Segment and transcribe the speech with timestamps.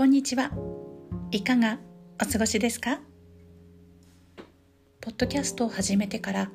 [0.00, 0.50] こんにちは。
[1.30, 1.78] いかが
[2.22, 3.00] お過ごしですか？
[5.02, 6.50] ポッドキャストを始めてから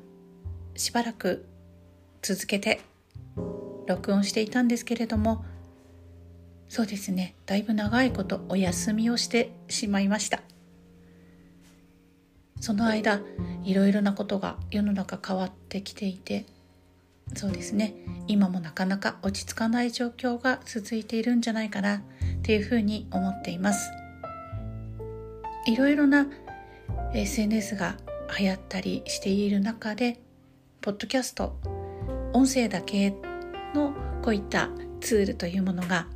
[0.74, 1.46] しばらく
[2.22, 2.80] 続けて
[3.86, 5.44] 録音していたんですけれども
[6.68, 7.36] そうですね。
[7.46, 10.42] だいぶ長いことお休みをしてしまいました。
[12.60, 13.20] その間
[13.62, 16.46] いろいろなことが世の中変わってきていて
[17.36, 17.94] そうですね。
[18.26, 22.02] 今もなかなか落ち着かない状況が続いているんじゃないかな。
[22.46, 23.90] っていうふうに思っています。
[25.66, 26.28] いろいろな
[27.12, 27.96] SNS が
[28.38, 30.20] 流行ったりしている中で
[30.80, 31.56] ポッドキャスト
[32.32, 33.10] 音声だけ
[33.74, 36.06] のこういったツールというものが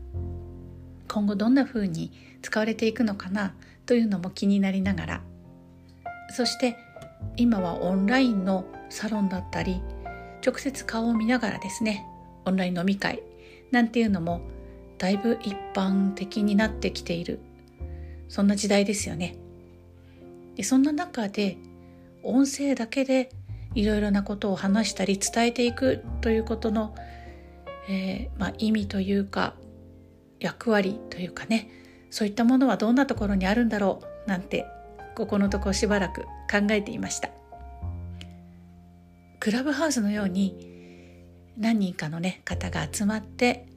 [1.09, 2.13] 今後どんなふうに
[2.43, 3.53] 使われていくのかな
[3.85, 5.21] というのも気になりながら
[6.37, 6.77] そして
[7.37, 9.83] 今はオンラインのサロンだったり
[10.47, 12.07] 直接顔を見ながらですね
[12.45, 13.21] オンライン飲み会
[13.73, 14.43] なんていうのも
[15.01, 17.41] だいぶ一般的になってきている。
[18.29, 19.35] そんな時代ですよね。
[20.57, 21.57] でそんな中で
[22.23, 23.31] 音声だけで
[23.75, 26.95] いろいろなことを話したり伝えていくということの、
[27.89, 29.55] えー、まあ、意味というか
[30.39, 31.71] 役割というかね。
[32.11, 34.67] そういったものはどんなところにあるんだろうなんて
[35.15, 37.31] ここのとこしばらく考えていました。
[39.39, 41.25] クラブハウスのように
[41.57, 43.70] 何人かのね方が集まって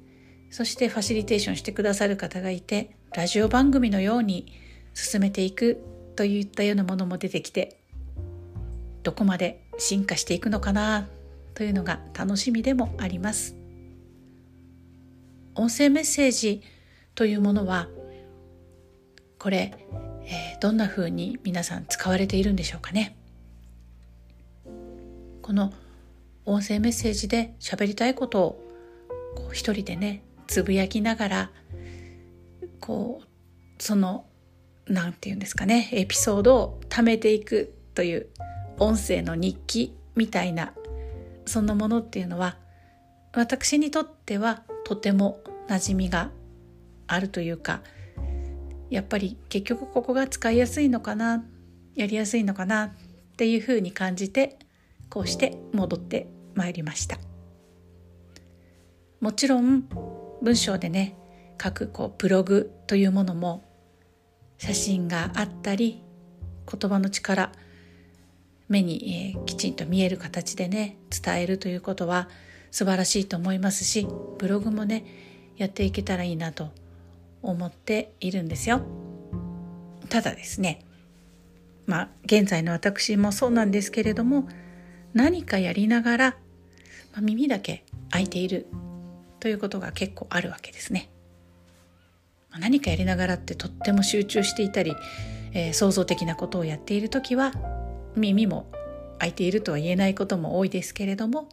[0.54, 4.54] そしてファシリテーションしてくださる方がいてラジオ番組のように
[4.94, 5.84] 進めていく
[6.16, 7.80] といったようなものも出てきて
[9.02, 11.08] どこまで進化していくのかな
[11.56, 13.56] というのが楽しみでもあります。
[15.56, 16.62] 音声メッセージ
[17.16, 17.88] というものは
[19.40, 19.74] これ、
[20.26, 23.18] えー、どんな風に皆さん使われているんでしょうかね。
[25.42, 25.74] この
[26.46, 28.64] 音声メッセージで喋りたいことを
[29.36, 30.22] こう一人でね
[30.54, 31.52] つぶやきながら
[32.80, 33.28] こう
[33.82, 34.28] その
[34.86, 38.28] 何て言うんですかねエピソードを貯めていくという
[38.78, 40.74] 音声の日記みたいな
[41.48, 42.58] そんなものっていうのは
[43.34, 46.30] 私にとってはとても馴染みが
[47.08, 47.82] あるというか
[48.92, 51.44] やっぱり結局ここが使いやすいのかな
[51.96, 52.92] やりやすいのかなっ
[53.38, 54.60] ていうふうに感じて
[55.10, 57.18] こうして戻ってまいりました。
[59.20, 59.86] もちろん
[60.44, 61.16] 文章でね
[61.62, 63.64] 書くこうブログというものも
[64.58, 66.04] 写真があったり
[66.70, 67.52] 言葉の力
[68.68, 72.28] 目に、えー、きちんと見える形でね伝えるということは
[72.72, 74.06] 素晴らしいと思いますし
[74.38, 75.06] ブログもね
[75.56, 76.72] やっていけたらいいなと
[77.42, 78.82] 思っているんですよ。
[80.10, 80.86] ただですね
[81.86, 84.50] まあ現在の私もそうなんですけれども
[85.14, 86.30] 何かやりながら、
[87.14, 88.68] まあ、耳だけ開いている
[89.44, 91.10] ということが結構あるわけですね。
[92.58, 94.96] 何かやりながらってとっても集中していたり、
[95.52, 97.52] えー、創造的なことをやっている時は
[98.16, 98.72] 耳も
[99.20, 101.50] 開いているとは言えないことも多いですけれども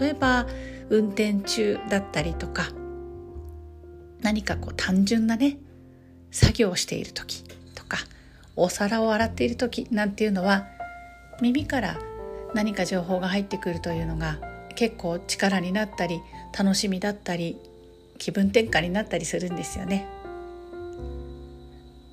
[0.00, 0.48] 例えば
[0.88, 2.64] 運転中だったりとか
[4.20, 5.58] 何かこう単純なね
[6.32, 7.44] 作業をしている時
[7.76, 7.98] とか
[8.56, 10.66] お皿を洗っている時なんていうのは
[11.40, 12.00] 耳から
[12.54, 14.40] 何か情報が入ってくるというのが
[14.74, 16.20] 結構力になったり
[16.56, 17.56] 楽しみだったり
[18.18, 20.06] 気分転換になったりするんですよね。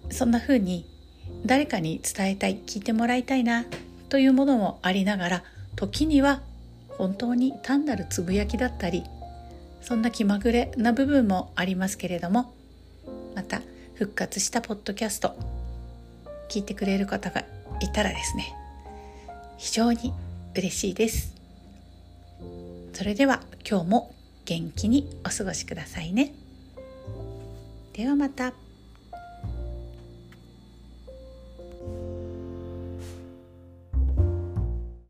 [0.09, 0.85] そんな風に
[1.45, 3.65] 誰かに伝えたい聞いてもらいたいな
[4.09, 5.43] というものもありながら
[5.75, 6.41] 時には
[6.89, 9.03] 本当に単なるつぶやきだったり
[9.81, 12.53] そんな気まぐれな部分もありますけれども
[13.35, 13.61] また
[13.95, 15.35] 復活したポッドキャスト
[16.49, 17.43] 聞いてくれる方が
[17.81, 18.53] いたらですね
[19.57, 20.13] 非常に
[20.55, 21.35] 嬉しいです
[22.93, 26.33] それでは今日も元気にお過ごしくださいね
[27.93, 28.64] ではまた。